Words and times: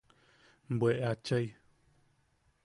¡Bwe 0.79 0.93
achai! 1.09 1.45